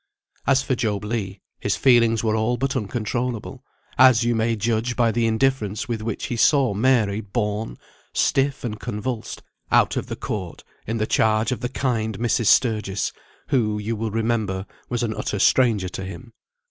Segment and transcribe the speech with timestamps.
[0.47, 3.63] As for Job Legh, his feelings were all but uncontrollable;
[3.99, 7.77] as you may judge by the indifference with which he saw Mary borne,
[8.11, 12.47] stiff and convulsed, out of the court, in the charge of the kind Mrs.
[12.47, 13.11] Sturgis,
[13.49, 16.33] who, you will remember, was an utter stranger to him.